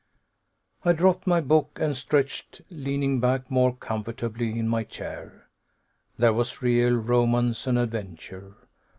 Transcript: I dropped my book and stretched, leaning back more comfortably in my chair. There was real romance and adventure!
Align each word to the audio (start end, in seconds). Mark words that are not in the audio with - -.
I 0.83 0.93
dropped 0.93 1.27
my 1.27 1.41
book 1.41 1.77
and 1.79 1.95
stretched, 1.95 2.63
leaning 2.71 3.19
back 3.19 3.51
more 3.51 3.71
comfortably 3.75 4.57
in 4.57 4.67
my 4.67 4.83
chair. 4.83 5.47
There 6.17 6.33
was 6.33 6.63
real 6.63 6.95
romance 6.95 7.67
and 7.67 7.77
adventure! 7.77 8.55